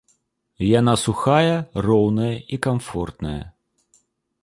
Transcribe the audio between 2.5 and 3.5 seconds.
і камфортная.